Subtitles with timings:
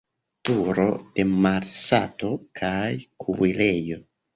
[0.47, 0.85] Turo
[1.21, 2.77] de malsato kaj
[3.27, 4.07] kuirejo.